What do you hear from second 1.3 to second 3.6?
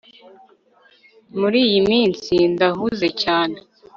Muri iyi minsi ndahuze cyane